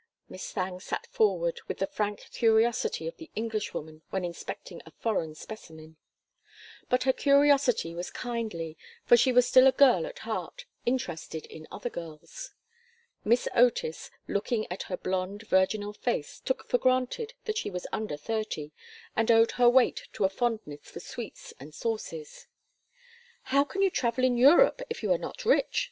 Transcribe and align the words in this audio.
Miss 0.27 0.51
Thangue 0.51 0.79
sat 0.79 1.05
forward 1.11 1.61
with 1.67 1.77
the 1.77 1.85
frank 1.85 2.31
curiosity 2.31 3.07
of 3.07 3.17
the 3.17 3.29
Englishwoman 3.35 4.01
when 4.09 4.25
inspecting 4.25 4.81
a 4.83 4.89
foreign 4.89 5.35
specimen. 5.35 5.95
But 6.89 7.03
her 7.03 7.13
curiosity 7.13 7.93
was 7.93 8.09
kindly, 8.09 8.79
for 9.05 9.15
she 9.15 9.31
was 9.31 9.47
still 9.47 9.67
a 9.67 9.71
girl 9.71 10.07
at 10.07 10.17
heart, 10.25 10.65
interested 10.87 11.45
in 11.45 11.67
other 11.71 11.91
girls. 11.91 12.49
Miss 13.23 13.47
Otis, 13.53 14.09
looking 14.27 14.65
at 14.71 14.81
her 14.89 14.97
blond, 14.97 15.43
virginal 15.43 15.93
face, 15.93 16.39
took 16.39 16.67
for 16.67 16.79
granted 16.79 17.35
that 17.45 17.59
she 17.59 17.69
was 17.69 17.85
under 17.93 18.17
thirty, 18.17 18.71
and 19.15 19.29
owed 19.29 19.51
her 19.51 19.69
weight 19.69 20.07
to 20.13 20.25
a 20.25 20.29
fondness 20.29 20.81
for 20.89 20.99
sweets 20.99 21.53
and 21.59 21.75
sauces. 21.75 22.47
"How 23.53 23.63
can 23.63 23.83
you 23.83 23.91
travel 23.91 24.23
in 24.23 24.35
Europe 24.35 24.81
if 24.89 25.03
you 25.03 25.11
are 25.13 25.19
not 25.19 25.45
rich?" 25.45 25.79